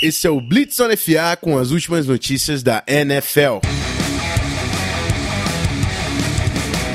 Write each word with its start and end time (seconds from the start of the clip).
Esse 0.00 0.28
é 0.28 0.30
o 0.30 0.40
Blitz 0.40 0.78
on 0.78 0.96
FA 0.96 1.36
com 1.40 1.58
as 1.58 1.72
últimas 1.72 2.06
notícias 2.06 2.62
da 2.62 2.84
NFL. 2.86 3.58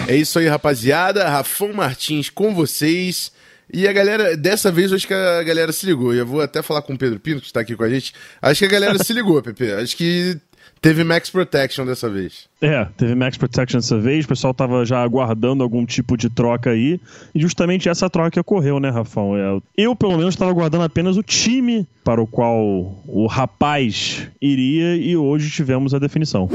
É 0.08 0.16
isso 0.16 0.40
aí, 0.40 0.48
rapaziada. 0.48 1.28
Rafão 1.28 1.74
Martins 1.74 2.30
com 2.30 2.56
vocês. 2.56 3.30
E 3.74 3.90
a 3.90 3.92
galera, 3.92 4.38
dessa 4.38 4.72
vez 4.72 4.94
acho 4.94 5.06
que 5.06 5.14
a 5.14 5.44
galera 5.44 5.74
se 5.74 5.86
ligou. 5.86 6.14
Eu 6.14 6.26
vou 6.26 6.42
até 6.42 6.62
falar 6.62 6.82
com 6.82 6.94
o 6.94 6.98
Pedro 6.98 7.20
Pinto, 7.20 7.42
que 7.42 7.48
está 7.48 7.60
aqui 7.60 7.76
com 7.76 7.84
a 7.84 7.90
gente. 7.90 8.14
Acho 8.42 8.60
que 8.60 8.66
a 8.66 8.70
galera 8.80 9.04
se 9.04 9.12
ligou, 9.12 9.42
Pepe. 9.44 9.70
Acho 9.74 9.98
que 9.98 10.38
Teve 10.82 11.04
Max 11.04 11.30
Protection 11.30 11.86
dessa 11.86 12.10
vez. 12.10 12.50
É, 12.62 12.86
teve 12.98 13.16
Max 13.16 13.38
Protection 13.38 13.80
dessa 13.80 13.98
vez, 13.98 14.26
o 14.26 14.28
pessoal 14.28 14.54
tava 14.54 14.86
já 14.86 15.02
aguardando 15.02 15.64
algum 15.64 15.86
tipo 15.86 16.18
de 16.18 16.30
troca 16.30 16.72
aí, 16.72 17.00
e 17.34 17.40
justamente 17.40 17.88
essa 17.88 18.10
troca 18.10 18.32
que 18.32 18.40
ocorreu, 18.40 18.80
né, 18.80 18.90
Rafão? 18.90 19.38
É, 19.38 19.62
eu, 19.78 19.96
pelo 19.96 20.18
menos, 20.18 20.34
estava 20.34 20.52
aguardando 20.52 20.84
apenas 20.84 21.16
o 21.16 21.24
time 21.24 21.88
para 22.04 22.22
o 22.22 22.28
qual 22.28 22.62
o 23.08 23.28
rapaz 23.28 24.28
iria, 24.42 24.96
e 24.98 25.16
hoje 25.16 25.50
tivemos 25.50 25.94
a 25.94 26.00
definição. 26.00 26.50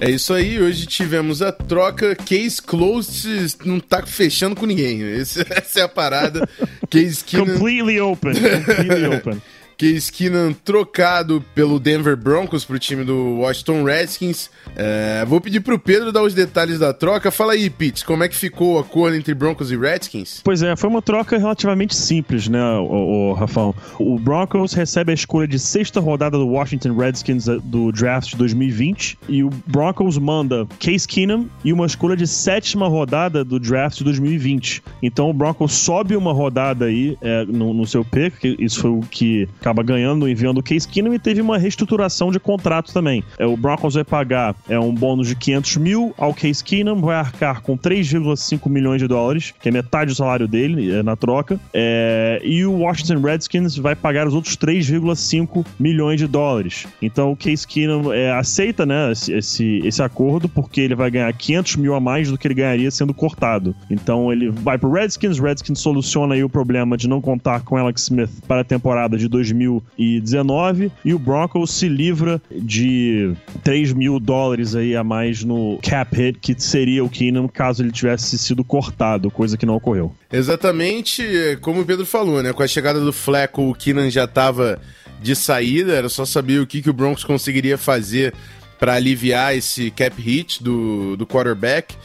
É 0.00 0.08
isso 0.08 0.32
aí, 0.32 0.62
hoje 0.62 0.86
tivemos 0.86 1.42
a 1.42 1.50
troca. 1.50 2.14
Case 2.14 2.62
closed 2.62 3.56
não 3.64 3.80
tá 3.80 4.06
fechando 4.06 4.54
com 4.54 4.64
ninguém. 4.64 5.02
Esse, 5.02 5.44
essa 5.50 5.80
é 5.80 5.82
a 5.82 5.88
parada. 5.88 6.48
Case 6.88 7.24
Keenan... 7.24 7.54
Completely 7.54 8.00
open. 8.00 8.32
Completely 8.34 9.06
open. 9.06 9.42
Case 9.78 10.10
Keenan 10.10 10.52
trocado 10.52 11.42
pelo 11.54 11.78
Denver 11.78 12.16
Broncos 12.16 12.64
pro 12.64 12.80
time 12.80 13.04
do 13.04 13.38
Washington 13.38 13.84
Redskins. 13.84 14.50
É, 14.74 15.24
vou 15.24 15.40
pedir 15.40 15.60
pro 15.60 15.78
Pedro 15.78 16.10
dar 16.10 16.24
os 16.24 16.34
detalhes 16.34 16.80
da 16.80 16.92
troca. 16.92 17.30
Fala 17.30 17.52
aí, 17.52 17.70
Pete, 17.70 18.04
como 18.04 18.24
é 18.24 18.28
que 18.28 18.34
ficou 18.34 18.74
o 18.74 18.78
acordo 18.80 19.16
entre 19.16 19.32
Broncos 19.34 19.70
e 19.70 19.76
Redskins? 19.76 20.40
Pois 20.42 20.62
é, 20.62 20.74
foi 20.74 20.90
uma 20.90 21.00
troca 21.00 21.38
relativamente 21.38 21.94
simples, 21.94 22.48
né, 22.48 22.60
o, 22.60 23.30
o 23.30 23.32
Rafão? 23.34 23.72
O 24.00 24.18
Broncos 24.18 24.72
recebe 24.72 25.12
a 25.12 25.14
escolha 25.14 25.46
de 25.46 25.60
sexta 25.60 26.00
rodada 26.00 26.36
do 26.36 26.48
Washington 26.48 26.96
Redskins 26.96 27.46
eh, 27.46 27.58
do 27.62 27.92
draft 27.92 28.30
de 28.30 28.36
2020 28.36 29.16
e 29.28 29.44
o 29.44 29.50
Broncos 29.64 30.18
manda 30.18 30.66
Case 30.80 31.06
Keenum 31.06 31.46
e 31.64 31.72
uma 31.72 31.86
escolha 31.86 32.16
de 32.16 32.26
sétima 32.26 32.88
rodada 32.88 33.44
do 33.44 33.60
draft 33.60 33.98
de 33.98 34.04
2020. 34.04 34.82
Então 35.00 35.30
o 35.30 35.32
Broncos 35.32 35.72
sobe 35.72 36.16
uma 36.16 36.32
rodada 36.32 36.86
aí 36.86 37.16
é, 37.22 37.44
no, 37.44 37.72
no 37.72 37.86
seu 37.86 38.04
pick, 38.04 38.56
isso 38.58 38.80
foi 38.80 38.90
o 38.90 39.00
que 39.00 39.48
acaba 39.68 39.82
ganhando 39.82 40.26
enviando 40.26 40.58
o 40.58 40.62
Case 40.62 40.88
Keenum 40.88 41.12
e 41.12 41.18
teve 41.18 41.42
uma 41.42 41.58
reestruturação 41.58 42.30
de 42.30 42.40
contrato 42.40 42.92
também. 42.92 43.22
É, 43.38 43.44
o 43.44 43.56
Broncos 43.56 43.94
vai 43.94 44.04
pagar 44.04 44.56
é, 44.66 44.78
um 44.78 44.94
bônus 44.94 45.28
de 45.28 45.36
500 45.36 45.76
mil 45.76 46.14
ao 46.16 46.32
Case 46.32 46.64
Keenum, 46.64 47.00
vai 47.00 47.16
arcar 47.16 47.60
com 47.60 47.76
3,5 47.76 48.68
milhões 48.70 49.02
de 49.02 49.06
dólares, 49.06 49.52
que 49.60 49.68
é 49.68 49.72
metade 49.72 50.12
do 50.12 50.14
salário 50.14 50.48
dele 50.48 50.90
é, 50.90 51.02
na 51.02 51.16
troca, 51.16 51.60
é, 51.74 52.40
e 52.42 52.64
o 52.64 52.78
Washington 52.78 53.20
Redskins 53.20 53.76
vai 53.76 53.94
pagar 53.94 54.26
os 54.26 54.34
outros 54.34 54.56
3,5 54.56 55.66
milhões 55.78 56.18
de 56.18 56.26
dólares. 56.26 56.86
Então 57.02 57.32
o 57.32 57.36
Case 57.36 57.66
Keenum 57.66 58.10
é, 58.10 58.32
aceita 58.32 58.86
né, 58.86 59.12
esse, 59.12 59.82
esse 59.84 60.02
acordo 60.02 60.48
porque 60.48 60.80
ele 60.80 60.94
vai 60.94 61.10
ganhar 61.10 61.30
500 61.30 61.76
mil 61.76 61.94
a 61.94 62.00
mais 62.00 62.30
do 62.30 62.38
que 62.38 62.46
ele 62.46 62.54
ganharia 62.54 62.90
sendo 62.90 63.12
cortado. 63.12 63.76
Então 63.90 64.32
ele 64.32 64.48
vai 64.48 64.78
para 64.78 64.88
o 64.88 64.92
Redskins, 64.92 65.38
Redskins 65.38 65.80
soluciona 65.80 66.34
aí 66.34 66.42
o 66.42 66.48
problema 66.48 66.96
de 66.96 67.06
não 67.06 67.20
contar 67.20 67.60
com 67.60 67.76
Alex 67.76 68.04
Smith 68.04 68.30
para 68.46 68.62
a 68.62 68.64
temporada 68.64 69.18
de 69.18 69.28
2020 69.28 69.57
2019 69.58 70.92
e 71.04 71.12
o 71.12 71.18
Broncos 71.18 71.70
se 71.70 71.88
livra 71.88 72.40
de 72.50 73.34
3 73.62 73.92
mil 73.92 74.20
dólares 74.20 74.74
aí 74.74 74.96
a 74.96 75.02
mais 75.02 75.42
no 75.42 75.78
cap 75.82 76.14
hit 76.16 76.38
que 76.38 76.54
seria 76.58 77.04
o 77.04 77.08
Keenum 77.08 77.48
caso 77.48 77.82
ele 77.82 77.92
tivesse 77.92 78.38
sido 78.38 78.62
cortado, 78.62 79.30
coisa 79.30 79.56
que 79.56 79.66
não 79.66 79.76
ocorreu. 79.76 80.14
Exatamente, 80.32 81.22
como 81.60 81.80
o 81.80 81.84
Pedro 81.84 82.06
falou, 82.06 82.42
né? 82.42 82.52
Com 82.52 82.62
a 82.62 82.68
chegada 82.68 83.00
do 83.00 83.12
Fleco, 83.12 83.70
o 83.70 83.74
Keenan 83.74 84.10
já 84.10 84.24
estava 84.24 84.80
de 85.20 85.34
saída, 85.34 85.92
era 85.92 86.08
só 86.08 86.24
saber 86.24 86.60
o 86.60 86.66
que, 86.66 86.82
que 86.82 86.90
o 86.90 86.92
Broncos 86.92 87.24
conseguiria 87.24 87.76
fazer 87.76 88.34
para 88.78 88.94
aliviar 88.94 89.56
esse 89.56 89.90
cap 89.90 90.20
hit 90.20 90.62
do, 90.62 91.16
do 91.16 91.26
quarterback. 91.26 91.96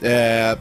É, 0.00 0.56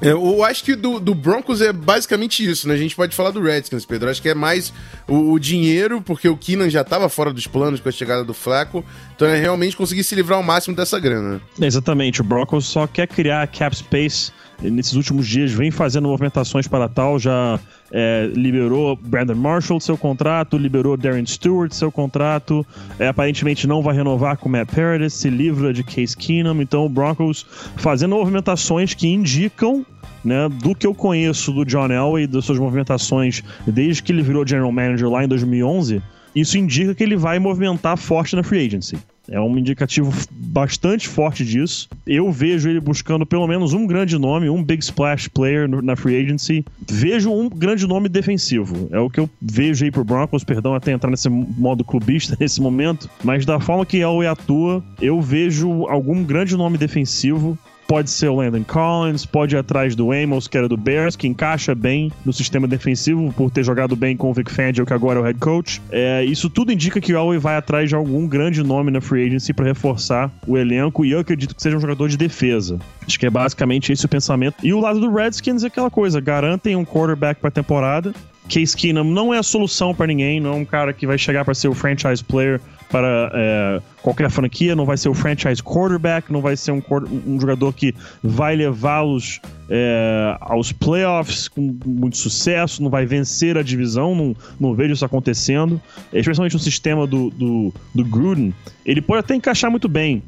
eu 0.00 0.42
acho 0.44 0.64
que 0.64 0.74
do, 0.74 0.98
do, 0.98 1.14
Broncos 1.14 1.60
é 1.60 1.72
basicamente 1.72 2.48
isso, 2.48 2.68
né? 2.68 2.74
A 2.74 2.76
gente 2.76 2.94
pode 2.94 3.14
falar 3.14 3.30
do 3.30 3.40
Redskins, 3.40 3.86
Pedro. 3.86 4.10
acho 4.10 4.20
que 4.20 4.28
é 4.28 4.34
mais 4.34 4.72
o, 5.08 5.32
o 5.32 5.38
dinheiro, 5.38 6.02
porque 6.02 6.28
o 6.28 6.36
Keenan 6.36 6.68
já 6.68 6.82
estava 6.82 7.08
fora 7.08 7.32
dos 7.32 7.46
planos 7.46 7.80
com 7.80 7.88
a 7.88 7.92
chegada 7.92 8.24
do 8.24 8.34
Flaco. 8.34 8.84
Então 9.14 9.26
é 9.28 9.38
realmente 9.38 9.76
conseguir 9.76 10.04
se 10.04 10.14
livrar 10.14 10.38
ao 10.38 10.42
máximo 10.42 10.76
dessa 10.76 10.98
grana. 10.98 11.40
Exatamente. 11.60 12.20
O 12.20 12.24
Broncos 12.24 12.66
só 12.66 12.86
quer 12.86 13.06
criar 13.06 13.46
cap 13.48 13.74
space. 13.74 14.32
Nesses 14.62 14.94
últimos 14.94 15.26
dias 15.26 15.52
vem 15.52 15.70
fazendo 15.70 16.08
movimentações 16.08 16.66
para 16.66 16.88
tal, 16.88 17.18
já 17.18 17.58
é, 17.92 18.30
liberou 18.34 18.96
Brandon 18.96 19.34
Marshall 19.34 19.80
seu 19.80 19.96
contrato, 19.96 20.56
liberou 20.56 20.96
Darren 20.96 21.26
Stewart 21.26 21.72
seu 21.72 21.92
contrato, 21.92 22.66
é, 22.98 23.08
aparentemente 23.08 23.66
não 23.66 23.82
vai 23.82 23.94
renovar 23.94 24.36
com 24.36 24.48
Matt 24.48 24.74
Paradis, 24.74 25.14
se 25.14 25.28
livra 25.28 25.72
de 25.72 25.82
Case 25.82 26.16
Keenum, 26.16 26.60
então 26.60 26.86
o 26.86 26.88
Broncos 26.88 27.44
fazendo 27.76 28.16
movimentações 28.16 28.94
que 28.94 29.08
indicam 29.08 29.84
né, 30.24 30.48
do 30.48 30.74
que 30.74 30.86
eu 30.86 30.94
conheço 30.94 31.52
do 31.52 31.64
John 31.64 31.90
Elway, 31.90 32.26
das 32.26 32.44
suas 32.44 32.58
movimentações 32.58 33.42
desde 33.66 34.02
que 34.02 34.10
ele 34.10 34.22
virou 34.22 34.46
general 34.46 34.72
manager 34.72 35.10
lá 35.10 35.22
em 35.22 35.28
2011, 35.28 36.02
isso 36.34 36.58
indica 36.58 36.94
que 36.94 37.04
ele 37.04 37.16
vai 37.16 37.38
movimentar 37.38 37.96
forte 37.96 38.34
na 38.34 38.42
free 38.42 38.66
agency. 38.66 38.96
É 39.28 39.40
um 39.40 39.56
indicativo 39.56 40.12
bastante 40.30 41.08
forte 41.08 41.44
disso. 41.44 41.88
Eu 42.06 42.30
vejo 42.30 42.68
ele 42.68 42.80
buscando 42.80 43.24
pelo 43.24 43.46
menos 43.46 43.72
um 43.72 43.86
grande 43.86 44.18
nome, 44.18 44.50
um 44.50 44.62
big 44.62 44.82
splash 44.82 45.28
player 45.28 45.68
na 45.68 45.96
free 45.96 46.16
agency. 46.16 46.64
Vejo 46.88 47.32
um 47.32 47.48
grande 47.48 47.86
nome 47.86 48.08
defensivo. 48.08 48.88
É 48.90 48.98
o 48.98 49.08
que 49.08 49.20
eu 49.20 49.28
vejo 49.40 49.84
aí 49.84 49.90
pro 49.90 50.04
Broncos, 50.04 50.44
perdão 50.44 50.74
até 50.74 50.92
entrar 50.92 51.10
nesse 51.10 51.28
modo 51.28 51.84
clubista 51.84 52.36
nesse 52.40 52.60
momento. 52.60 53.08
Mas 53.22 53.46
da 53.46 53.58
forma 53.58 53.86
que 53.86 53.98
Elway 53.98 54.28
atua, 54.28 54.84
eu 55.00 55.20
vejo 55.20 55.86
algum 55.86 56.22
grande 56.22 56.56
nome 56.56 56.76
defensivo 56.76 57.58
Pode 57.86 58.10
ser 58.10 58.28
o 58.28 58.36
Landon 58.36 58.64
Collins, 58.64 59.26
pode 59.26 59.54
ir 59.54 59.58
atrás 59.58 59.94
do 59.94 60.10
Amos, 60.10 60.48
que 60.48 60.56
era 60.56 60.68
do 60.68 60.76
Bears, 60.76 61.16
que 61.16 61.26
encaixa 61.26 61.74
bem 61.74 62.10
no 62.24 62.32
sistema 62.32 62.66
defensivo 62.66 63.32
por 63.36 63.50
ter 63.50 63.62
jogado 63.62 63.94
bem 63.94 64.16
com 64.16 64.30
o 64.30 64.34
Vic 64.34 64.50
Fangio, 64.50 64.86
que 64.86 64.92
agora 64.92 65.18
é 65.18 65.22
o 65.22 65.24
head 65.24 65.38
coach. 65.38 65.82
É, 65.90 66.24
isso 66.24 66.48
tudo 66.48 66.72
indica 66.72 67.00
que 67.00 67.12
o 67.12 67.16
Elway 67.16 67.38
vai 67.38 67.56
atrás 67.56 67.88
de 67.88 67.94
algum 67.94 68.26
grande 68.26 68.62
nome 68.62 68.90
na 68.90 69.00
free 69.00 69.26
agency 69.26 69.52
para 69.52 69.66
reforçar 69.66 70.30
o 70.46 70.56
elenco 70.56 71.04
e 71.04 71.12
eu 71.12 71.18
acredito 71.18 71.54
que 71.54 71.62
seja 71.62 71.76
um 71.76 71.80
jogador 71.80 72.08
de 72.08 72.16
defesa. 72.16 72.78
Acho 73.06 73.18
que 73.18 73.26
é 73.26 73.30
basicamente 73.30 73.92
esse 73.92 74.06
o 74.06 74.08
pensamento. 74.08 74.56
E 74.62 74.72
o 74.72 74.80
lado 74.80 75.00
do 75.00 75.12
Redskins 75.12 75.62
é 75.62 75.66
aquela 75.66 75.90
coisa, 75.90 76.20
garantem 76.20 76.76
um 76.76 76.84
quarterback 76.84 77.40
para 77.40 77.50
temporada, 77.50 78.14
Case 78.48 78.76
Keenum 78.76 79.04
não 79.04 79.32
é 79.32 79.38
a 79.38 79.42
solução 79.42 79.94
para 79.94 80.06
ninguém, 80.06 80.40
não 80.40 80.52
é 80.52 80.56
um 80.56 80.64
cara 80.64 80.92
que 80.92 81.06
vai 81.06 81.16
chegar 81.16 81.44
para 81.44 81.54
ser 81.54 81.68
o 81.68 81.74
franchise 81.74 82.22
player 82.22 82.60
para 82.94 83.28
é, 83.34 83.82
qualquer 84.02 84.30
franquia, 84.30 84.76
não 84.76 84.84
vai 84.84 84.96
ser 84.96 85.08
o 85.08 85.14
franchise 85.14 85.60
quarterback, 85.60 86.32
não 86.32 86.40
vai 86.40 86.56
ser 86.56 86.70
um, 86.70 86.80
um 87.26 87.40
jogador 87.40 87.72
que 87.72 87.92
vai 88.22 88.54
levá-los 88.54 89.40
é, 89.68 90.36
aos 90.40 90.70
playoffs 90.70 91.48
com 91.48 91.76
muito 91.84 92.16
sucesso, 92.16 92.80
não 92.80 92.88
vai 92.88 93.04
vencer 93.04 93.58
a 93.58 93.64
divisão, 93.64 94.14
não, 94.14 94.36
não 94.60 94.74
vejo 94.74 94.92
isso 94.92 95.04
acontecendo. 95.04 95.82
Especialmente 96.12 96.52
no 96.52 96.60
sistema 96.60 97.04
do, 97.04 97.30
do, 97.30 97.74
do 97.92 98.04
Gruden, 98.04 98.54
ele 98.86 99.02
pode 99.02 99.18
até 99.18 99.34
encaixar 99.34 99.72
muito 99.72 99.88
bem, 99.88 100.22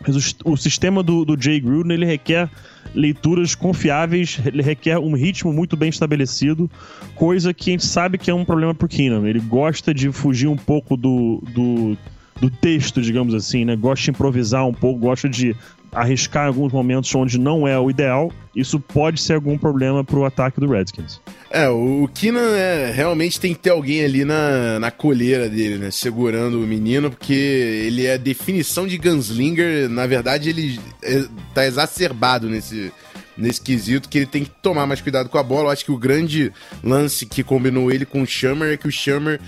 mas 0.00 0.16
o, 0.16 0.52
o 0.52 0.56
sistema 0.56 1.02
do, 1.02 1.24
do 1.24 1.40
Jay 1.40 1.60
Gruden 1.60 1.94
ele 1.94 2.06
requer 2.06 2.48
leituras 2.94 3.54
confiáveis, 3.54 4.40
ele 4.44 4.62
requer 4.62 4.98
um 4.98 5.14
ritmo 5.14 5.52
muito 5.52 5.76
bem 5.76 5.88
estabelecido, 5.88 6.70
coisa 7.14 7.52
que 7.52 7.70
a 7.70 7.72
gente 7.72 7.86
sabe 7.86 8.18
que 8.18 8.30
é 8.30 8.34
um 8.34 8.44
problema 8.44 8.74
pro 8.74 8.88
Keenan. 8.88 9.28
Ele 9.28 9.40
gosta 9.40 9.94
de 9.94 10.10
fugir 10.10 10.48
um 10.48 10.56
pouco 10.56 10.96
do, 10.96 11.42
do, 11.54 11.96
do 12.40 12.50
texto, 12.50 13.00
digamos 13.00 13.34
assim, 13.34 13.64
né? 13.64 13.76
Gosta 13.76 14.04
de 14.04 14.10
improvisar 14.10 14.66
um 14.66 14.74
pouco, 14.74 14.98
gosta 14.98 15.28
de 15.28 15.54
arriscar 15.92 16.46
alguns 16.46 16.72
momentos 16.72 17.12
onde 17.14 17.38
não 17.38 17.66
é 17.66 17.78
o 17.78 17.90
ideal, 17.90 18.32
isso 18.54 18.78
pode 18.78 19.20
ser 19.20 19.34
algum 19.34 19.58
problema 19.58 20.04
pro 20.04 20.24
ataque 20.24 20.60
do 20.60 20.68
Redskins. 20.68 21.20
É, 21.52 21.68
o 21.68 22.08
Keenan 22.14 22.56
é, 22.56 22.92
realmente 22.92 23.40
tem 23.40 23.52
que 23.52 23.58
ter 23.58 23.70
alguém 23.70 24.04
ali 24.04 24.24
na, 24.24 24.78
na 24.78 24.90
colheira 24.92 25.48
dele, 25.48 25.78
né? 25.78 25.90
Segurando 25.90 26.62
o 26.62 26.66
menino, 26.66 27.10
porque 27.10 27.32
ele 27.32 28.06
é 28.06 28.16
definição 28.16 28.86
de 28.86 28.96
gunslinger. 28.96 29.88
Na 29.88 30.06
verdade, 30.06 30.48
ele 30.48 30.78
é, 31.02 31.24
tá 31.52 31.66
exacerbado 31.66 32.48
nesse, 32.48 32.92
nesse 33.36 33.60
quesito, 33.60 34.08
que 34.08 34.18
ele 34.18 34.26
tem 34.26 34.44
que 34.44 34.50
tomar 34.62 34.86
mais 34.86 35.00
cuidado 35.00 35.28
com 35.28 35.38
a 35.38 35.42
bola. 35.42 35.64
Eu 35.64 35.70
acho 35.70 35.84
que 35.84 35.90
o 35.90 35.98
grande 35.98 36.52
lance 36.84 37.26
que 37.26 37.42
combinou 37.42 37.90
ele 37.90 38.06
com 38.06 38.22
o 38.22 38.26
Shammer 38.26 38.74
é 38.74 38.76
que 38.76 38.86
o 38.86 38.92
Shammer 38.92 39.40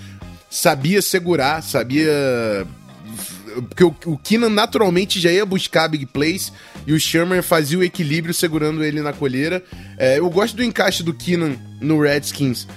sabia 0.49 1.01
segurar, 1.01 1.63
sabia 1.63 2.67
porque 3.61 3.83
o, 3.83 3.95
o 4.05 4.17
Keenan 4.17 4.49
naturalmente 4.49 5.19
já 5.19 5.31
ia 5.31 5.45
buscar 5.45 5.87
big 5.87 6.05
plays 6.07 6.51
e 6.85 6.93
o 6.93 6.99
Sherman 6.99 7.41
fazia 7.41 7.77
o 7.77 7.83
equilíbrio 7.83 8.33
segurando 8.33 8.83
ele 8.83 9.01
na 9.01 9.13
colheira. 9.13 9.63
É, 9.97 10.19
eu 10.19 10.29
gosto 10.29 10.55
do 10.55 10.63
encaixe 10.63 11.03
do 11.03 11.13
Keenan 11.13 11.55
no 11.79 12.01
Redskins 12.01 12.67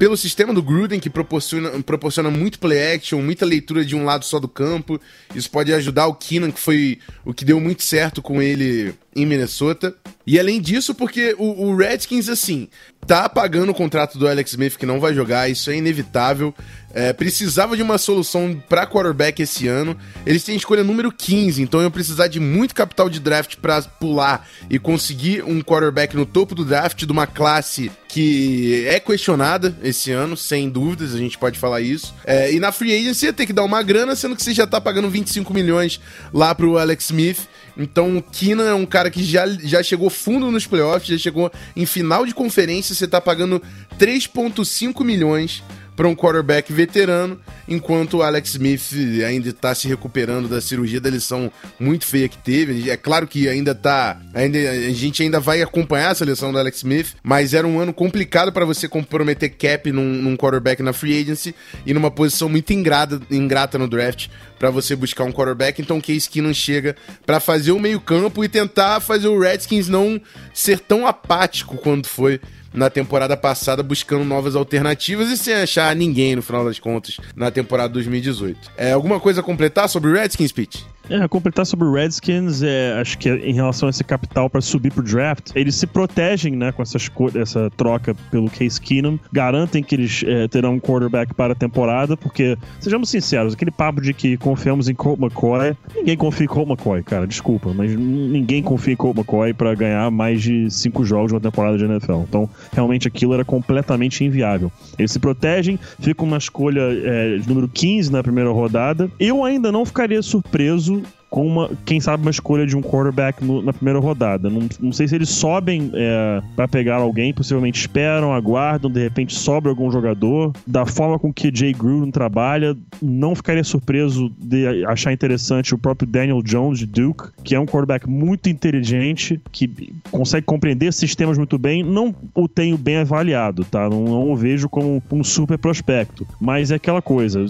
pelo 0.00 0.16
sistema 0.16 0.54
do 0.54 0.62
Gruden, 0.62 0.98
que 0.98 1.10
proporciona, 1.10 1.68
proporciona 1.82 2.30
muito 2.30 2.58
play 2.58 2.94
action, 2.94 3.20
muita 3.20 3.44
leitura 3.44 3.84
de 3.84 3.94
um 3.94 4.02
lado 4.02 4.24
só 4.24 4.40
do 4.40 4.48
campo. 4.48 4.98
Isso 5.34 5.50
pode 5.50 5.74
ajudar 5.74 6.06
o 6.06 6.14
Keenan, 6.14 6.50
que 6.50 6.58
foi 6.58 6.98
o 7.22 7.34
que 7.34 7.44
deu 7.44 7.60
muito 7.60 7.82
certo 7.82 8.22
com 8.22 8.40
ele 8.40 8.94
em 9.14 9.26
Minnesota. 9.26 9.94
E 10.26 10.40
além 10.40 10.58
disso, 10.58 10.94
porque 10.94 11.36
o, 11.38 11.66
o, 11.66 11.76
Redskins, 11.76 12.30
assim, 12.30 12.66
tá 13.06 13.28
pagando 13.28 13.70
o 13.70 13.74
contrato 13.74 14.18
do 14.18 14.28
Alex 14.28 14.52
Smith 14.52 14.76
que 14.76 14.86
não 14.86 15.00
vai 15.00 15.14
jogar, 15.14 15.48
isso 15.48 15.70
é 15.70 15.76
inevitável. 15.76 16.54
É, 16.92 17.12
precisava 17.12 17.76
de 17.76 17.82
uma 17.82 17.98
solução 17.98 18.60
para 18.68 18.86
quarterback 18.86 19.40
esse 19.40 19.68
ano. 19.68 19.96
Eles 20.26 20.42
têm 20.42 20.56
escolha 20.56 20.82
número 20.82 21.12
15, 21.12 21.62
então 21.62 21.80
eu 21.80 21.90
precisar 21.90 22.26
de 22.26 22.40
muito 22.40 22.74
capital 22.74 23.08
de 23.08 23.20
draft 23.20 23.56
para 23.56 23.80
pular 23.82 24.48
e 24.68 24.78
conseguir 24.78 25.44
um 25.44 25.60
quarterback 25.62 26.16
no 26.16 26.26
topo 26.26 26.54
do 26.54 26.64
draft 26.64 27.04
de 27.04 27.12
uma 27.12 27.28
classe 27.28 27.92
que 28.08 28.84
é 28.88 28.98
questionada 28.98 29.76
esse 29.84 30.10
ano, 30.10 30.36
sem 30.36 30.68
dúvidas, 30.68 31.14
a 31.14 31.18
gente 31.18 31.38
pode 31.38 31.60
falar 31.60 31.80
isso. 31.80 32.12
É, 32.24 32.52
e 32.52 32.58
na 32.58 32.72
free 32.72 32.92
agency 32.92 33.26
ia 33.26 33.32
ter 33.32 33.46
que 33.46 33.52
dar 33.52 33.62
uma 33.62 33.82
grana, 33.84 34.16
sendo 34.16 34.34
que 34.34 34.42
você 34.42 34.52
já 34.52 34.66
tá 34.66 34.80
pagando 34.80 35.08
25 35.08 35.54
milhões 35.54 36.00
lá 36.32 36.52
pro 36.52 36.76
Alex 36.76 37.04
Smith. 37.04 37.48
Então 37.76 38.16
o 38.16 38.22
Keenan 38.22 38.68
é 38.68 38.74
um 38.74 38.84
cara 38.84 39.10
que 39.10 39.22
já, 39.22 39.46
já 39.46 39.80
chegou 39.82 40.10
fundo 40.10 40.50
nos 40.50 40.66
playoffs, 40.66 41.08
já 41.08 41.18
chegou 41.18 41.52
em 41.76 41.86
final 41.86 42.26
de 42.26 42.34
conferência, 42.34 42.89
você 42.94 43.06
tá 43.06 43.20
pagando 43.20 43.62
3,5 43.98 45.04
milhões 45.04 45.62
para 46.00 46.08
um 46.08 46.16
quarterback 46.16 46.72
veterano, 46.72 47.38
enquanto 47.68 48.16
o 48.16 48.22
Alex 48.22 48.52
Smith 48.52 48.90
ainda 49.26 49.50
está 49.50 49.74
se 49.74 49.86
recuperando 49.86 50.48
da 50.48 50.58
cirurgia 50.58 50.98
da 50.98 51.10
lição 51.10 51.52
muito 51.78 52.06
feia 52.06 52.26
que 52.26 52.38
teve. 52.38 52.88
É 52.88 52.96
claro 52.96 53.26
que 53.26 53.46
ainda 53.50 53.74
tá, 53.74 54.18
ainda 54.32 54.58
a 54.58 54.92
gente 54.92 55.22
ainda 55.22 55.38
vai 55.38 55.60
acompanhar 55.60 56.12
essa 56.12 56.24
lição 56.24 56.50
do 56.52 56.58
Alex 56.58 56.78
Smith, 56.78 57.16
mas 57.22 57.52
era 57.52 57.66
um 57.66 57.78
ano 57.78 57.92
complicado 57.92 58.50
para 58.50 58.64
você 58.64 58.88
comprometer 58.88 59.50
cap 59.50 59.92
num, 59.92 60.02
num, 60.02 60.38
quarterback 60.38 60.82
na 60.82 60.94
free 60.94 61.20
agency 61.20 61.54
e 61.84 61.92
numa 61.92 62.10
posição 62.10 62.48
muito 62.48 62.72
ingrata, 62.72 63.20
ingrata 63.30 63.76
no 63.76 63.86
draft 63.86 64.28
para 64.58 64.70
você 64.70 64.96
buscar 64.96 65.24
um 65.24 65.32
quarterback. 65.32 65.82
Então 65.82 66.00
Case 66.00 66.30
Keenum 66.30 66.54
chega 66.54 66.96
para 67.26 67.40
fazer 67.40 67.72
o 67.72 67.78
meio 67.78 68.00
campo 68.00 68.42
e 68.42 68.48
tentar 68.48 69.00
fazer 69.00 69.28
o 69.28 69.38
Redskins 69.38 69.86
não 69.86 70.18
ser 70.54 70.80
tão 70.80 71.06
apático 71.06 71.76
quanto 71.76 72.08
foi 72.08 72.40
na 72.72 72.88
temporada 72.90 73.36
passada 73.36 73.82
buscando 73.82 74.24
novas 74.24 74.54
alternativas 74.54 75.28
e 75.30 75.36
sem 75.36 75.54
achar 75.54 75.94
ninguém 75.94 76.36
no 76.36 76.42
final 76.42 76.64
das 76.64 76.78
contas 76.78 77.16
na 77.34 77.50
temporada 77.50 77.92
2018. 77.94 78.72
É 78.76 78.92
alguma 78.92 79.18
coisa 79.20 79.40
a 79.40 79.44
completar 79.44 79.88
sobre 79.88 80.10
o 80.10 80.14
Redskins, 80.14 80.52
Pete? 80.52 80.86
É, 81.10 81.26
completar 81.26 81.66
sobre 81.66 81.88
o 81.88 81.92
Redskins, 81.92 82.62
é, 82.62 82.96
acho 83.00 83.18
que 83.18 83.28
em 83.28 83.52
relação 83.52 83.88
a 83.88 83.90
esse 83.90 84.04
capital 84.04 84.48
para 84.48 84.60
subir 84.60 84.92
pro 84.92 85.02
draft, 85.02 85.50
eles 85.56 85.74
se 85.74 85.86
protegem, 85.86 86.54
né, 86.54 86.70
com 86.70 86.82
essas, 86.82 87.10
essa 87.34 87.68
troca 87.76 88.14
pelo 88.30 88.48
Case 88.48 88.80
Keenum, 88.80 89.18
garantem 89.32 89.82
que 89.82 89.96
eles 89.96 90.22
é, 90.24 90.46
terão 90.46 90.74
um 90.74 90.80
quarterback 90.80 91.34
para 91.34 91.52
a 91.52 91.56
temporada, 91.56 92.16
porque, 92.16 92.56
sejamos 92.78 93.10
sinceros, 93.10 93.54
aquele 93.54 93.72
papo 93.72 94.00
de 94.00 94.14
que 94.14 94.36
confiamos 94.36 94.88
em 94.88 94.94
Colt 94.94 95.18
McCoy, 95.18 95.76
ninguém 95.96 96.16
confia 96.16 96.44
em 96.44 96.48
Colt 96.48 96.68
McCoy, 96.68 97.02
cara, 97.02 97.26
desculpa, 97.26 97.72
mas 97.74 97.92
ninguém 97.96 98.62
confia 98.62 98.94
em 98.94 98.96
Colt 98.96 99.16
McCoy 99.16 99.52
para 99.52 99.74
ganhar 99.74 100.08
mais 100.12 100.40
de 100.40 100.70
cinco 100.70 101.04
jogos 101.04 101.28
de 101.28 101.34
uma 101.34 101.40
temporada 101.40 101.76
de 101.76 101.84
NFL. 101.84 102.20
Então, 102.28 102.48
realmente 102.72 103.08
aquilo 103.08 103.34
era 103.34 103.44
completamente 103.44 104.24
inviável. 104.24 104.70
Eles 104.96 105.10
se 105.10 105.18
protegem, 105.18 105.76
fica 105.98 106.22
uma 106.22 106.38
escolha 106.38 106.82
é, 106.82 107.38
de 107.38 107.48
número 107.48 107.68
15 107.68 108.12
na 108.12 108.22
primeira 108.22 108.50
rodada. 108.50 109.10
Eu 109.18 109.44
ainda 109.44 109.72
não 109.72 109.84
ficaria 109.84 110.22
surpreso 110.22 110.99
com 111.30 111.46
uma, 111.46 111.70
quem 111.86 112.00
sabe, 112.00 112.22
uma 112.22 112.30
escolha 112.30 112.66
de 112.66 112.76
um 112.76 112.82
quarterback 112.82 113.42
no, 113.42 113.62
na 113.62 113.72
primeira 113.72 114.00
rodada. 114.00 114.50
Não, 114.50 114.68
não 114.80 114.92
sei 114.92 115.06
se 115.06 115.14
eles 115.14 115.30
sobem 115.30 115.90
é, 115.94 116.42
para 116.56 116.66
pegar 116.66 116.96
alguém, 116.96 117.32
possivelmente 117.32 117.80
esperam, 117.80 118.34
aguardam, 118.34 118.90
de 118.90 119.00
repente 119.00 119.32
sobra 119.34 119.70
algum 119.70 119.90
jogador. 119.92 120.52
Da 120.66 120.84
forma 120.84 121.18
com 121.18 121.32
que 121.32 121.50
Jay 121.54 121.72
Gruden 121.72 122.10
trabalha, 122.10 122.76
não 123.00 123.34
ficaria 123.34 123.62
surpreso 123.62 124.30
de 124.38 124.84
achar 124.86 125.12
interessante 125.12 125.72
o 125.72 125.78
próprio 125.78 126.08
Daniel 126.08 126.42
Jones 126.42 126.80
de 126.80 126.86
Duke, 126.86 127.28
que 127.44 127.54
é 127.54 127.60
um 127.60 127.66
quarterback 127.66 128.08
muito 128.08 128.48
inteligente, 128.48 129.40
que 129.52 129.92
consegue 130.10 130.44
compreender 130.44 130.92
sistemas 130.92 131.38
muito 131.38 131.56
bem. 131.58 131.84
Não 131.84 132.12
o 132.34 132.48
tenho 132.48 132.76
bem 132.76 132.96
avaliado, 132.96 133.64
tá? 133.64 133.88
Não, 133.88 134.04
não 134.04 134.32
o 134.32 134.36
vejo 134.36 134.68
como 134.68 135.00
um 135.12 135.22
super 135.22 135.58
prospecto. 135.58 136.26
Mas 136.40 136.72
é 136.72 136.74
aquela 136.74 137.00
coisa, 137.00 137.46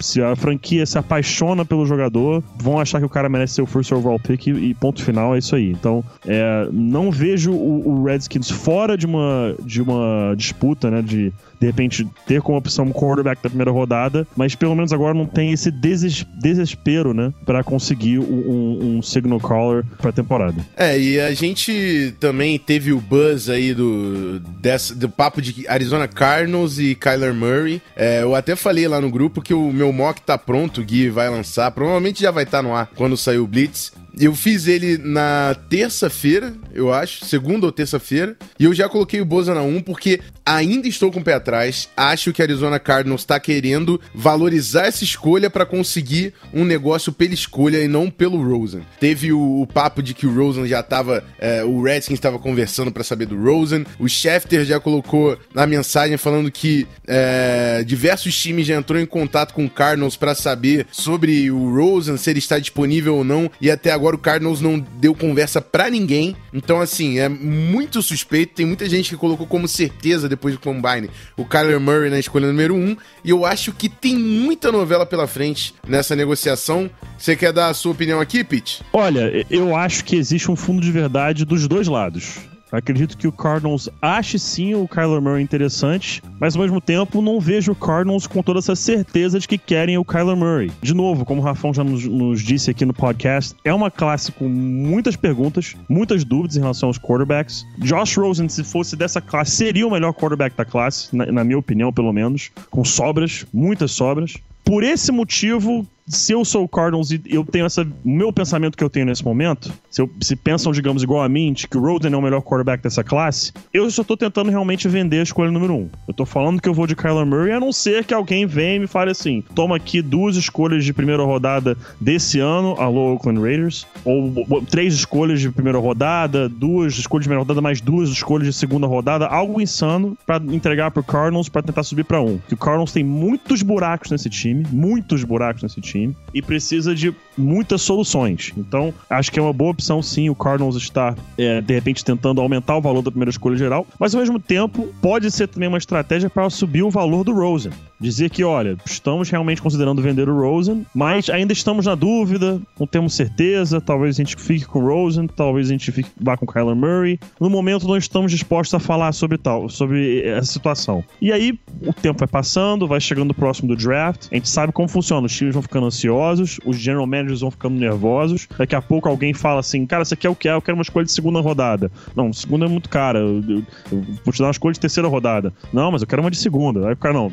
se 0.00 0.20
a 0.20 0.36
franquia 0.36 0.84
se 0.84 0.98
apaixona 0.98 1.64
pelo 1.64 1.86
jogador, 1.86 2.42
vão 2.58 2.78
achar 2.78 2.98
que 2.98 3.06
o 3.06 3.08
cara 3.08 3.21
cara 3.22 3.28
merece 3.28 3.54
ser 3.54 3.62
o 3.62 3.66
first 3.66 3.92
overall 3.92 4.18
pick 4.18 4.48
e, 4.48 4.74
ponto 4.74 5.02
final, 5.02 5.34
é 5.34 5.38
isso 5.38 5.54
aí. 5.54 5.70
Então, 5.70 6.04
é, 6.26 6.68
não 6.72 7.10
vejo 7.10 7.52
o, 7.52 7.88
o, 7.88 8.04
Redskins 8.04 8.50
fora 8.50 8.96
de 8.96 9.06
uma, 9.06 9.54
de 9.64 9.80
uma 9.80 10.34
disputa, 10.36 10.90
né, 10.90 11.00
de 11.00 11.32
de 11.62 11.66
repente 11.66 12.04
ter 12.26 12.42
como 12.42 12.58
opção 12.58 12.86
um 12.86 12.92
quarterback 12.92 13.40
da 13.40 13.48
primeira 13.48 13.70
rodada, 13.70 14.26
mas 14.36 14.56
pelo 14.56 14.74
menos 14.74 14.92
agora 14.92 15.14
não 15.14 15.26
tem 15.26 15.52
esse 15.52 15.70
deses 15.70 16.26
desespero, 16.40 17.14
né, 17.14 17.32
para 17.46 17.62
conseguir 17.62 18.18
um, 18.18 18.96
um, 18.98 19.02
signal 19.02 19.38
caller 19.38 19.84
pra 20.00 20.10
temporada. 20.10 20.56
É, 20.76 20.98
e 20.98 21.20
a 21.20 21.32
gente 21.32 22.14
também 22.18 22.58
teve 22.58 22.92
o 22.92 23.00
buzz 23.00 23.48
aí 23.48 23.72
do, 23.72 24.40
dessa, 24.60 24.92
do 24.92 25.08
papo 25.08 25.40
de 25.40 25.66
Arizona 25.68 26.08
Cardinals 26.08 26.80
e 26.80 26.96
Kyler 26.96 27.32
Murray. 27.32 27.80
É, 27.94 28.22
eu 28.22 28.34
até 28.34 28.56
falei 28.56 28.88
lá 28.88 29.00
no 29.00 29.10
grupo 29.10 29.40
que 29.40 29.54
o 29.54 29.72
meu 29.72 29.92
mock 29.92 30.20
tá 30.20 30.36
pronto, 30.36 30.80
o 30.80 30.84
Gui 30.84 31.10
vai 31.10 31.30
lançar, 31.30 31.70
provavelmente 31.70 32.20
já 32.20 32.32
vai 32.32 32.42
estar 32.42 32.58
tá 32.58 32.62
no 32.62 32.74
ar 32.74 32.90
quando 32.96 33.16
sair 33.16 33.38
o 33.38 33.46
Blitz. 33.46 33.92
Eu 34.18 34.34
fiz 34.34 34.66
ele 34.66 34.98
na 34.98 35.56
terça-feira, 35.68 36.54
eu 36.74 36.92
acho, 36.92 37.24
segunda 37.24 37.66
ou 37.66 37.72
terça-feira, 37.72 38.36
e 38.58 38.64
eu 38.64 38.74
já 38.74 38.88
coloquei 38.88 39.20
o 39.20 39.24
Boza 39.24 39.54
na 39.54 39.62
1 39.62 39.82
porque 39.82 40.20
ainda 40.44 40.88
estou 40.88 41.10
com 41.10 41.20
o 41.20 41.24
pé 41.24 41.34
atrás. 41.34 41.88
Acho 41.96 42.32
que 42.32 42.42
a 42.42 42.44
Arizona 42.44 42.78
Cardinals 42.78 43.22
está 43.22 43.38
querendo 43.40 44.00
valorizar 44.14 44.86
essa 44.86 45.04
escolha 45.04 45.48
para 45.48 45.64
conseguir 45.64 46.34
um 46.52 46.64
negócio 46.64 47.12
pela 47.12 47.32
escolha 47.32 47.78
e 47.78 47.88
não 47.88 48.10
pelo 48.10 48.42
Rosen. 48.42 48.82
Teve 49.00 49.32
o, 49.32 49.62
o 49.62 49.66
papo 49.66 50.02
de 50.02 50.14
que 50.14 50.26
o 50.26 50.34
Rosen 50.34 50.66
já 50.66 50.80
estava, 50.80 51.24
é, 51.38 51.64
o 51.64 51.82
Redskins 51.82 52.18
estava 52.18 52.38
conversando 52.38 52.90
para 52.90 53.04
saber 53.04 53.26
do 53.26 53.40
Rosen. 53.40 53.86
O 53.98 54.08
Schefter 54.08 54.64
já 54.64 54.78
colocou 54.78 55.38
na 55.54 55.66
mensagem 55.66 56.16
falando 56.16 56.50
que 56.50 56.86
é, 57.06 57.82
diversos 57.86 58.36
times 58.36 58.66
já 58.66 58.76
entrou 58.76 59.00
em 59.00 59.06
contato 59.06 59.54
com 59.54 59.64
o 59.64 59.70
Cardinals 59.70 60.16
para 60.16 60.34
saber 60.34 60.86
sobre 60.90 61.50
o 61.50 61.74
Rosen, 61.74 62.16
se 62.16 62.30
ele 62.30 62.38
está 62.38 62.58
disponível 62.58 63.16
ou 63.16 63.24
não, 63.24 63.50
e 63.60 63.70
até 63.70 63.90
agora 63.90 64.01
agora 64.02 64.16
o 64.16 64.18
Cardinals 64.18 64.60
não 64.60 64.80
deu 64.80 65.14
conversa 65.14 65.60
para 65.60 65.88
ninguém. 65.88 66.34
Então, 66.52 66.80
assim, 66.80 67.20
é 67.20 67.28
muito 67.28 68.02
suspeito. 68.02 68.54
Tem 68.54 68.66
muita 68.66 68.88
gente 68.88 69.10
que 69.10 69.16
colocou 69.16 69.46
como 69.46 69.68
certeza 69.68 70.28
depois 70.28 70.54
do 70.54 70.60
Combine 70.60 71.08
o 71.36 71.44
Kyler 71.44 71.78
Murray 71.78 72.10
na 72.10 72.18
escolha 72.18 72.48
número 72.48 72.74
1. 72.74 72.78
Um, 72.78 72.96
e 73.24 73.30
eu 73.30 73.46
acho 73.46 73.72
que 73.72 73.88
tem 73.88 74.16
muita 74.16 74.72
novela 74.72 75.06
pela 75.06 75.28
frente 75.28 75.72
nessa 75.86 76.16
negociação. 76.16 76.90
Você 77.16 77.36
quer 77.36 77.52
dar 77.52 77.68
a 77.68 77.74
sua 77.74 77.92
opinião 77.92 78.20
aqui, 78.20 78.42
Pete? 78.42 78.82
Olha, 78.92 79.46
eu 79.48 79.76
acho 79.76 80.04
que 80.04 80.16
existe 80.16 80.50
um 80.50 80.56
fundo 80.56 80.82
de 80.82 80.90
verdade 80.90 81.44
dos 81.44 81.68
dois 81.68 81.86
lados. 81.86 82.51
Acredito 82.72 83.18
que 83.18 83.28
o 83.28 83.32
Cardinals 83.32 83.88
ache 84.00 84.38
sim 84.38 84.74
o 84.74 84.88
Kyler 84.88 85.20
Murray 85.20 85.42
interessante, 85.42 86.22
mas 86.40 86.56
ao 86.56 86.62
mesmo 86.62 86.80
tempo 86.80 87.20
não 87.20 87.38
vejo 87.38 87.72
o 87.72 87.76
Cardinals 87.76 88.26
com 88.26 88.42
toda 88.42 88.60
essa 88.60 88.74
certeza 88.74 89.38
de 89.38 89.46
que 89.46 89.58
querem 89.58 89.98
o 89.98 90.04
Kyler 90.04 90.34
Murray. 90.34 90.72
De 90.80 90.94
novo, 90.94 91.24
como 91.24 91.42
o 91.42 91.44
Rafão 91.44 91.74
já 91.74 91.84
nos, 91.84 92.04
nos 92.04 92.40
disse 92.40 92.70
aqui 92.70 92.86
no 92.86 92.94
podcast, 92.94 93.54
é 93.62 93.74
uma 93.74 93.90
classe 93.90 94.32
com 94.32 94.48
muitas 94.48 95.16
perguntas, 95.16 95.76
muitas 95.88 96.24
dúvidas 96.24 96.56
em 96.56 96.60
relação 96.60 96.88
aos 96.88 96.98
quarterbacks. 96.98 97.66
Josh 97.78 98.16
Rosen, 98.16 98.48
se 98.48 98.64
fosse 98.64 98.96
dessa 98.96 99.20
classe, 99.20 99.50
seria 99.52 99.86
o 99.86 99.90
melhor 99.90 100.14
quarterback 100.14 100.56
da 100.56 100.64
classe, 100.64 101.14
na, 101.14 101.26
na 101.26 101.44
minha 101.44 101.58
opinião, 101.58 101.92
pelo 101.92 102.12
menos, 102.12 102.50
com 102.70 102.84
sobras, 102.84 103.44
muitas 103.52 103.92
sobras. 103.92 104.34
Por 104.64 104.84
esse 104.84 105.10
motivo, 105.12 105.86
se 106.06 106.32
eu 106.32 106.44
sou 106.44 106.64
o 106.64 106.68
Cardinals 106.68 107.10
e 107.10 107.20
eu 107.26 107.44
tenho 107.44 107.64
essa. 107.64 107.86
Meu 108.04 108.32
pensamento 108.32 108.76
que 108.76 108.82
eu 108.82 108.90
tenho 108.90 109.06
nesse 109.06 109.24
momento, 109.24 109.72
se, 109.90 110.02
eu, 110.02 110.10
se 110.20 110.34
pensam, 110.34 110.72
digamos, 110.72 111.02
igual 111.02 111.22
a 111.22 111.28
mim, 111.28 111.52
de 111.52 111.68
que 111.68 111.76
o 111.76 111.80
Roden 111.80 112.12
é 112.12 112.16
o 112.16 112.22
melhor 112.22 112.42
quarterback 112.42 112.82
dessa 112.82 113.04
classe, 113.04 113.52
eu 113.72 113.88
só 113.90 114.02
tô 114.02 114.16
tentando 114.16 114.50
realmente 114.50 114.88
vender 114.88 115.20
a 115.20 115.22
escolha 115.22 115.50
número 115.50 115.74
um. 115.74 115.88
Eu 116.08 116.14
tô 116.14 116.24
falando 116.24 116.60
que 116.60 116.68
eu 116.68 116.74
vou 116.74 116.86
de 116.86 116.96
Kyler 116.96 117.24
Murray, 117.24 117.52
a 117.52 117.60
não 117.60 117.72
ser 117.72 118.04
que 118.04 118.12
alguém 118.12 118.46
venha 118.46 118.76
e 118.76 118.78
me 118.80 118.86
fale 118.86 119.10
assim: 119.10 119.42
toma 119.54 119.76
aqui 119.76 120.02
duas 120.02 120.36
escolhas 120.36 120.84
de 120.84 120.92
primeira 120.92 121.22
rodada 121.22 121.76
desse 122.00 122.40
ano, 122.40 122.74
alô 122.78 123.14
Oakland 123.14 123.40
Raiders, 123.40 123.86
ou, 124.04 124.32
ou 124.48 124.62
três 124.62 124.94
escolhas 124.94 125.40
de 125.40 125.50
primeira 125.50 125.78
rodada, 125.78 126.48
duas 126.48 126.98
escolhas 126.98 127.24
de 127.24 127.28
primeira 127.28 127.42
rodada, 127.42 127.60
mais 127.60 127.80
duas 127.80 128.08
escolhas 128.08 128.46
de 128.46 128.52
segunda 128.52 128.86
rodada, 128.86 129.26
algo 129.26 129.60
insano 129.60 130.16
para 130.26 130.42
entregar 130.52 130.90
pro 130.90 131.02
Cardinals 131.02 131.48
para 131.48 131.62
tentar 131.62 131.84
subir 131.84 132.04
para 132.04 132.20
um. 132.20 132.38
Que 132.48 132.54
o 132.54 132.56
Cardinals 132.56 132.92
tem 132.92 133.04
muitos 133.04 133.62
buracos 133.62 134.10
nesse 134.10 134.28
time, 134.28 134.66
muitos 134.70 135.22
buracos 135.22 135.62
nesse 135.62 135.80
time 135.80 135.91
time 135.92 136.16
e 136.32 136.40
precisa 136.40 136.94
de 136.94 137.14
muitas 137.36 137.82
soluções. 137.82 138.52
Então, 138.56 138.92
acho 139.08 139.30
que 139.30 139.38
é 139.38 139.42
uma 139.42 139.52
boa 139.52 139.70
opção 139.70 140.02
sim 140.02 140.28
o 140.28 140.34
Cardinals 140.34 140.76
estar, 140.76 141.16
é, 141.38 141.60
de 141.60 141.74
repente, 141.74 142.04
tentando 142.04 142.40
aumentar 142.40 142.76
o 142.76 142.80
valor 142.80 143.02
da 143.02 143.10
primeira 143.10 143.30
escolha 143.30 143.56
geral, 143.56 143.86
mas 143.98 144.14
ao 144.14 144.20
mesmo 144.20 144.38
tempo 144.38 144.88
pode 145.00 145.30
ser 145.30 145.48
também 145.48 145.68
uma 145.68 145.78
estratégia 145.78 146.28
para 146.28 146.48
subir 146.50 146.82
o 146.82 146.90
valor 146.90 147.24
do 147.24 147.32
Rosen. 147.32 147.72
Dizer 148.00 148.30
que, 148.30 148.42
olha, 148.42 148.76
estamos 148.84 149.30
realmente 149.30 149.62
considerando 149.62 150.02
vender 150.02 150.28
o 150.28 150.36
Rosen, 150.36 150.84
mas 150.92 151.30
ainda 151.30 151.52
estamos 151.52 151.86
na 151.86 151.94
dúvida, 151.94 152.60
não 152.78 152.86
temos 152.86 153.14
certeza, 153.14 153.80
talvez 153.80 154.16
a 154.16 154.22
gente 154.22 154.36
fique 154.36 154.64
com 154.64 154.80
o 154.80 154.86
Rosen, 154.88 155.28
talvez 155.28 155.68
a 155.68 155.72
gente 155.72 155.92
fique, 155.92 156.10
vá 156.20 156.36
com 156.36 156.44
o 156.44 156.48
Kyler 156.48 156.74
Murray. 156.74 157.20
No 157.38 157.48
momento, 157.48 157.86
não 157.86 157.96
estamos 157.96 158.32
dispostos 158.32 158.74
a 158.74 158.80
falar 158.80 159.12
sobre 159.12 159.38
tal, 159.38 159.68
sobre 159.68 160.22
essa 160.22 160.52
situação. 160.52 161.04
E 161.20 161.32
aí, 161.32 161.56
o 161.80 161.92
tempo 161.92 162.18
vai 162.18 162.28
passando, 162.28 162.88
vai 162.88 163.00
chegando 163.00 163.32
próximo 163.32 163.68
do 163.68 163.76
draft, 163.76 164.26
a 164.32 164.34
gente 164.34 164.48
sabe 164.48 164.72
como 164.72 164.88
funciona, 164.88 165.26
os 165.26 165.32
times 165.32 165.54
vão 165.54 165.62
ficando 165.62 165.86
ansiosos, 165.86 166.58
os 166.64 166.76
general 166.76 167.06
managers 167.06 167.21
managers 167.22 167.40
vão 167.40 167.50
ficando 167.50 167.78
nervosos. 167.78 168.48
Daqui 168.58 168.74
a 168.74 168.82
pouco 168.82 169.08
alguém 169.08 169.32
fala 169.32 169.60
assim: 169.60 169.86
Cara, 169.86 170.04
você 170.04 170.16
quer 170.16 170.28
o 170.28 170.34
que? 170.34 170.48
Eu 170.48 170.60
quero 170.60 170.76
uma 170.76 170.82
escolha 170.82 171.06
de 171.06 171.12
segunda 171.12 171.40
rodada. 171.40 171.90
Não, 172.14 172.32
segunda 172.32 172.66
é 172.66 172.68
muito 172.68 172.88
cara. 172.88 173.20
Eu, 173.20 173.42
eu, 173.48 173.62
eu 173.90 174.04
vou 174.24 174.32
te 174.32 174.38
dar 174.38 174.46
uma 174.46 174.52
escolha 174.52 174.72
de 174.72 174.80
terceira 174.80 175.08
rodada. 175.08 175.52
Não, 175.72 175.90
mas 175.90 176.02
eu 176.02 176.08
quero 176.08 176.22
uma 176.22 176.30
de 176.30 176.36
segunda. 176.36 176.88
Aí 176.88 176.94
o 176.94 176.96
cara, 176.96 177.14
não, 177.14 177.32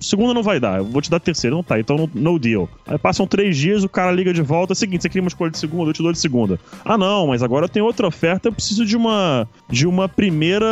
segunda 0.00 0.34
não 0.34 0.42
vai 0.42 0.60
dar. 0.60 0.78
Eu 0.78 0.84
vou 0.84 1.00
te 1.00 1.10
dar 1.10 1.18
terceira. 1.18 1.56
Não 1.56 1.62
tá, 1.62 1.80
então 1.80 1.96
no, 1.96 2.10
no 2.14 2.38
deal. 2.38 2.68
Aí 2.86 2.98
passam 2.98 3.26
três 3.26 3.56
dias, 3.56 3.82
o 3.82 3.88
cara 3.88 4.12
liga 4.12 4.32
de 4.32 4.42
volta. 4.42 4.72
É 4.72 4.74
o 4.74 4.76
seguinte, 4.76 5.02
você 5.02 5.08
queria 5.08 5.22
uma 5.22 5.28
escolha 5.28 5.50
de 5.50 5.58
segunda, 5.58 5.90
eu 5.90 5.94
te 5.94 6.02
dou 6.02 6.12
de 6.12 6.18
segunda. 6.18 6.58
Ah, 6.84 6.98
não, 6.98 7.28
mas 7.28 7.42
agora 7.42 7.64
eu 7.64 7.68
tenho 7.68 7.84
outra 7.84 8.06
oferta, 8.06 8.48
eu 8.48 8.52
preciso 8.52 8.84
de 8.84 8.96
uma 8.96 9.48
de 9.68 9.86
uma 9.86 10.08
primeira 10.08 10.66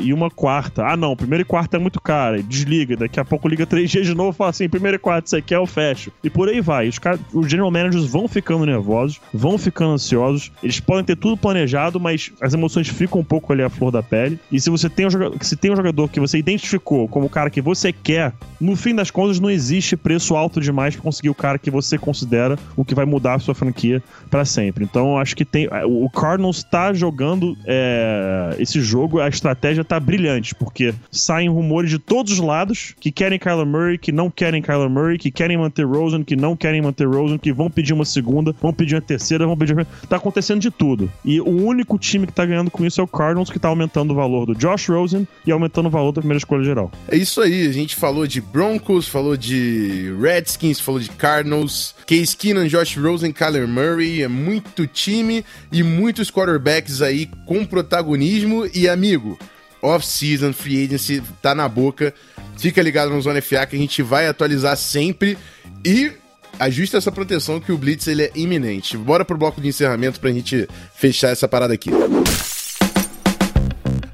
e 0.00 0.12
uma 0.12 0.30
quarta. 0.30 0.86
Ah, 0.86 0.96
não, 0.96 1.16
primeira 1.16 1.42
e 1.42 1.44
quarta 1.44 1.76
é 1.76 1.80
muito 1.80 2.00
cara. 2.00 2.42
Desliga. 2.42 2.96
Daqui 2.96 3.20
a 3.20 3.24
pouco 3.24 3.48
liga 3.48 3.66
três 3.66 3.90
dias 3.90 4.06
de 4.06 4.14
novo 4.14 4.30
e 4.30 4.34
fala 4.34 4.50
assim: 4.50 4.68
primeira 4.68 4.96
e 4.96 4.98
quarta, 4.98 5.28
você 5.28 5.42
quer, 5.42 5.56
eu 5.56 5.66
fecho. 5.66 6.12
E 6.22 6.30
por 6.30 6.48
aí 6.48 6.60
vai. 6.60 6.88
Os, 6.88 6.98
os 7.32 7.48
general 7.48 7.70
managers 7.82 8.06
vão 8.06 8.28
ficando 8.28 8.64
nervosos, 8.64 9.20
vão 9.32 9.58
ficando 9.58 9.92
ansiosos. 9.92 10.50
Eles 10.62 10.80
podem 10.80 11.04
ter 11.04 11.16
tudo 11.16 11.36
planejado, 11.36 11.98
mas 11.98 12.32
as 12.40 12.54
emoções 12.54 12.88
ficam 12.88 13.20
um 13.20 13.24
pouco 13.24 13.52
ali 13.52 13.62
à 13.62 13.68
flor 13.68 13.90
da 13.90 14.02
pele. 14.02 14.38
E 14.50 14.60
se 14.60 14.70
você 14.70 14.88
tem 14.88 15.06
um 15.06 15.10
jogador, 15.10 15.36
se 15.42 15.56
tem 15.56 15.72
um 15.72 15.76
jogador 15.76 16.08
que 16.08 16.20
você 16.20 16.38
identificou 16.38 17.08
como 17.08 17.26
o 17.26 17.30
cara 17.30 17.50
que 17.50 17.60
você 17.60 17.92
quer, 17.92 18.32
no 18.60 18.76
fim 18.76 18.94
das 18.94 19.10
contas 19.10 19.40
não 19.40 19.50
existe 19.50 19.96
preço 19.96 20.36
alto 20.36 20.60
demais 20.60 20.94
para 20.94 21.02
conseguir 21.02 21.30
o 21.30 21.34
cara 21.34 21.58
que 21.58 21.70
você 21.70 21.98
considera 21.98 22.58
o 22.76 22.84
que 22.84 22.94
vai 22.94 23.04
mudar 23.04 23.34
a 23.34 23.38
sua 23.38 23.54
franquia 23.54 24.02
para 24.30 24.44
sempre. 24.44 24.84
Então 24.84 25.18
acho 25.18 25.34
que 25.36 25.44
tem 25.44 25.68
o 25.84 26.08
Cardinals 26.10 26.58
está 26.58 26.92
jogando 26.92 27.56
é, 27.66 28.56
esse 28.58 28.80
jogo, 28.80 29.20
a 29.20 29.28
estratégia 29.28 29.84
tá 29.84 29.98
brilhante, 29.98 30.54
porque 30.54 30.94
saem 31.10 31.48
rumores 31.48 31.90
de 31.90 31.98
todos 31.98 32.32
os 32.32 32.38
lados 32.38 32.94
que 33.00 33.10
querem 33.10 33.38
Kyler 33.38 33.66
Murray, 33.66 33.98
que 33.98 34.12
não 34.12 34.30
querem 34.30 34.62
Kyler 34.62 34.90
Murray, 34.90 35.18
que 35.18 35.30
querem 35.30 35.56
manter 35.56 35.84
Rosen, 35.84 36.22
que 36.22 36.36
não 36.36 36.56
querem 36.56 36.82
manter 36.82 37.06
Rosen, 37.06 37.38
que 37.38 37.52
vão 37.52 37.70
pedir 37.72 37.92
uma 37.92 38.04
segunda, 38.04 38.54
vão 38.60 38.72
pedir 38.72 38.94
uma 38.94 39.00
terceira, 39.00 39.46
vão 39.46 39.56
pedir. 39.56 39.86
Tá 40.08 40.16
acontecendo 40.16 40.60
de 40.60 40.70
tudo. 40.70 41.10
E 41.24 41.40
o 41.40 41.48
único 41.48 41.98
time 41.98 42.26
que 42.26 42.32
tá 42.32 42.44
ganhando 42.44 42.70
com 42.70 42.84
isso 42.84 43.00
é 43.00 43.04
o 43.04 43.08
Cardinals, 43.08 43.50
que 43.50 43.58
tá 43.58 43.68
aumentando 43.68 44.12
o 44.12 44.16
valor 44.16 44.46
do 44.46 44.54
Josh 44.54 44.88
Rosen 44.88 45.26
e 45.46 45.50
aumentando 45.50 45.86
o 45.86 45.90
valor 45.90 46.12
da 46.12 46.20
primeira 46.20 46.38
escolha 46.38 46.64
geral. 46.64 46.90
É 47.08 47.16
isso 47.16 47.40
aí, 47.40 47.66
a 47.66 47.72
gente 47.72 47.96
falou 47.96 48.26
de 48.26 48.40
Broncos, 48.40 49.08
falou 49.08 49.36
de 49.36 50.14
Redskins, 50.20 50.78
falou 50.78 51.00
de 51.00 51.10
Cardinals, 51.10 51.94
Case 52.06 52.36
Keenan, 52.36 52.68
Josh 52.68 52.96
Rosen, 52.96 53.32
Kyler 53.32 53.66
Murray, 53.66 54.22
é 54.22 54.28
muito 54.28 54.86
time 54.86 55.44
e 55.70 55.82
muitos 55.82 56.30
quarterbacks 56.30 57.00
aí 57.02 57.28
com 57.46 57.64
protagonismo 57.64 58.66
e 58.74 58.88
amigo. 58.88 59.38
Off-season, 59.82 60.52
free 60.52 60.84
agency, 60.84 61.20
tá 61.40 61.54
na 61.54 61.68
boca. 61.68 62.14
Fica 62.56 62.80
ligado 62.80 63.10
no 63.10 63.20
Zona 63.20 63.42
FA 63.42 63.66
que 63.66 63.74
a 63.74 63.78
gente 63.78 64.02
vai 64.02 64.28
atualizar 64.28 64.76
sempre 64.76 65.36
e 65.84 66.12
ajusta 66.58 66.98
essa 66.98 67.12
proteção 67.12 67.60
que 67.60 67.72
o 67.72 67.78
Blitz 67.78 68.06
ele 68.06 68.22
é 68.22 68.30
iminente. 68.34 68.96
Bora 68.96 69.24
pro 69.24 69.36
bloco 69.36 69.60
de 69.60 69.68
encerramento 69.68 70.20
pra 70.20 70.30
gente 70.30 70.68
fechar 70.94 71.28
essa 71.30 71.48
parada 71.48 71.74
aqui. 71.74 71.90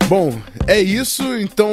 Bom, 0.09 0.41
é 0.67 0.81
isso. 0.81 1.23
Então, 1.37 1.71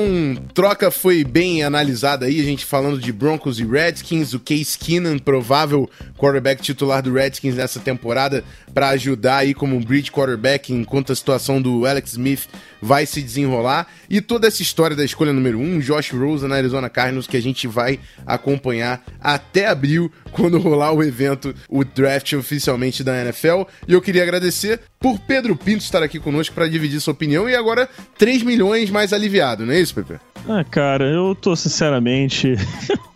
troca 0.54 0.92
foi 0.92 1.24
bem 1.24 1.64
analisada 1.64 2.26
aí. 2.26 2.42
A 2.42 2.44
gente 2.44 2.66
falando 2.66 3.00
de 3.00 3.14
Broncos 3.14 3.62
e 3.62 3.66
Redskins. 3.66 4.34
O 4.34 4.42
Case 4.42 4.78
Keenan, 4.78 5.18
provável 5.20 5.90
quarterback 6.18 6.62
titular 6.62 7.02
do 7.02 7.14
Redskins 7.14 7.56
nessa 7.56 7.80
temporada, 7.80 8.44
para 8.74 8.90
ajudar 8.90 9.38
aí 9.38 9.54
como 9.54 9.76
um 9.76 9.82
bridge 9.82 10.12
quarterback 10.12 10.74
enquanto 10.74 11.12
a 11.12 11.16
situação 11.16 11.62
do 11.62 11.86
Alex 11.86 12.12
Smith 12.12 12.48
vai 12.82 13.06
se 13.06 13.22
desenrolar. 13.22 13.88
E 14.10 14.22
toda 14.22 14.48
essa 14.48 14.62
história 14.62 14.96
da 14.96 15.04
escolha 15.04 15.34
número 15.34 15.60
1, 15.60 15.62
um, 15.62 15.80
Josh 15.80 16.12
Rosen 16.12 16.50
na 16.50 16.56
Arizona 16.56 16.90
Cardinals, 16.90 17.28
que 17.28 17.38
a 17.38 17.42
gente 17.42 17.68
vai 17.68 18.00
acompanhar 18.26 19.04
até 19.20 19.68
abril, 19.68 20.12
quando 20.32 20.60
rolar 20.60 20.92
o 20.92 21.04
evento, 21.04 21.54
o 21.70 21.84
draft 21.84 22.34
oficialmente 22.34 23.04
da 23.04 23.22
NFL. 23.22 23.64
E 23.88 23.94
eu 23.94 24.02
queria 24.02 24.24
agradecer 24.24 24.82
por 25.00 25.20
Pedro 25.20 25.56
Pinto 25.56 25.84
estar 25.84 26.04
aqui 26.04 26.20
conosco 26.20 26.54
para 26.54 26.68
dividir 26.68 27.00
sua 27.00 27.14
opinião. 27.14 27.50
E 27.50 27.56
agora 27.56 27.90
3 28.18 28.44
milhões 28.44 28.90
mais 28.90 29.14
aliviado, 29.14 29.66
não 29.66 29.74
é 29.74 29.80
isso, 29.80 29.96
Pepe? 29.96 30.20
Ah, 30.48 30.64
cara, 30.64 31.06
eu 31.06 31.34
tô 31.34 31.56
sinceramente. 31.56 32.56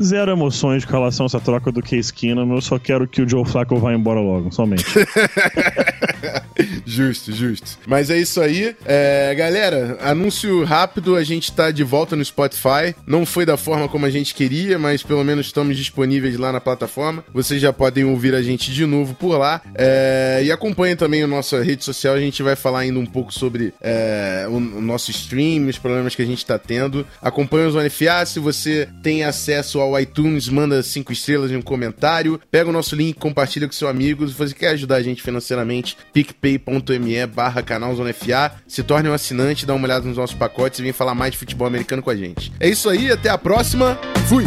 Zero 0.00 0.32
emoções 0.32 0.84
com 0.84 0.92
relação 0.92 1.26
a 1.26 1.28
essa 1.28 1.40
troca 1.40 1.70
do 1.70 1.82
Case 1.82 2.12
Keenum. 2.12 2.54
Eu 2.54 2.60
só 2.60 2.78
quero 2.78 3.06
que 3.06 3.20
o 3.20 3.28
Joe 3.28 3.44
Flacco 3.44 3.76
vá 3.76 3.92
embora 3.92 4.20
logo, 4.20 4.50
somente. 4.50 4.84
justo, 6.86 7.32
justo. 7.32 7.78
Mas 7.86 8.08
é 8.08 8.18
isso 8.18 8.40
aí. 8.40 8.74
É, 8.84 9.34
galera, 9.34 9.98
anúncio 10.00 10.64
rápido: 10.64 11.14
a 11.14 11.22
gente 11.22 11.52
tá 11.52 11.70
de 11.70 11.84
volta 11.84 12.16
no 12.16 12.24
Spotify. 12.24 12.94
Não 13.06 13.26
foi 13.26 13.44
da 13.44 13.56
forma 13.56 13.88
como 13.88 14.06
a 14.06 14.10
gente 14.10 14.34
queria, 14.34 14.78
mas 14.78 15.02
pelo 15.02 15.22
menos 15.22 15.46
estamos 15.46 15.76
disponíveis 15.76 16.38
lá 16.38 16.52
na 16.52 16.60
plataforma. 16.60 17.22
Vocês 17.32 17.60
já 17.60 17.72
podem 17.72 18.04
ouvir 18.04 18.34
a 18.34 18.42
gente 18.42 18.72
de 18.72 18.86
novo 18.86 19.14
por 19.14 19.36
lá. 19.36 19.60
É, 19.74 20.40
e 20.44 20.50
acompanhem 20.50 20.96
também 20.96 21.22
a 21.22 21.26
nossa 21.26 21.62
rede 21.62 21.84
social. 21.84 22.14
A 22.14 22.20
gente 22.20 22.42
vai 22.42 22.56
falar 22.56 22.80
ainda 22.80 22.98
um 22.98 23.06
pouco 23.06 23.32
sobre 23.32 23.74
é, 23.80 24.46
o, 24.48 24.56
o, 24.56 24.80
nosso 24.80 25.10
stream, 25.10 25.68
os 25.68 25.78
problemas 25.78 26.14
que 26.14 26.22
a 26.22 26.26
gente 26.26 26.44
tá 26.46 26.58
tendo. 26.58 27.06
Acompanhe 27.20 27.66
o 27.66 27.70
Zone. 27.70 27.90
Se 28.26 28.38
você 28.38 28.88
tem 29.02 29.22
acesso 29.22 29.41
ao 29.80 29.98
iTunes, 29.98 30.48
manda 30.48 30.82
cinco 30.82 31.12
estrelas 31.12 31.50
em 31.50 31.56
um 31.56 31.62
comentário. 31.62 32.40
Pega 32.50 32.68
o 32.68 32.72
nosso 32.72 32.94
link, 32.94 33.18
compartilha 33.18 33.66
com 33.66 33.72
seu 33.72 33.88
amigo. 33.88 34.26
Se 34.28 34.34
você 34.34 34.54
quer 34.54 34.68
ajudar 34.68 34.96
a 34.96 35.02
gente 35.02 35.22
financeiramente, 35.22 35.96
picpay.me 36.12 37.26
barra 37.26 37.62
canal 37.62 37.94
Zona 37.94 38.12
FA. 38.12 38.52
Se 38.66 38.82
torne 38.82 39.08
um 39.08 39.12
assinante, 39.12 39.66
dá 39.66 39.74
uma 39.74 39.84
olhada 39.84 40.06
nos 40.06 40.16
nossos 40.16 40.36
pacotes 40.36 40.80
e 40.80 40.82
vem 40.82 40.92
falar 40.92 41.14
mais 41.14 41.32
de 41.32 41.38
futebol 41.38 41.66
americano 41.66 42.02
com 42.02 42.10
a 42.10 42.16
gente. 42.16 42.52
É 42.60 42.68
isso 42.68 42.88
aí, 42.88 43.10
até 43.10 43.28
a 43.28 43.38
próxima. 43.38 43.98
Fui! 44.28 44.46